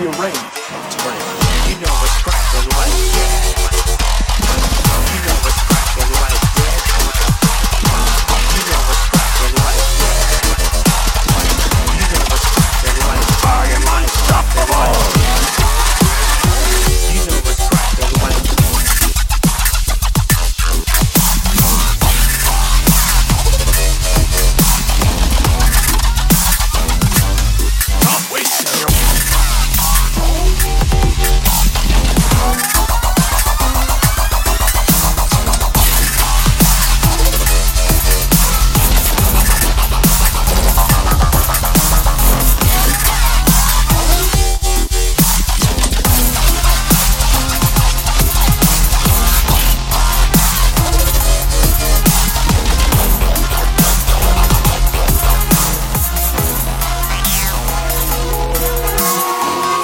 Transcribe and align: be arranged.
be 0.00 0.06
arranged. 0.06 0.79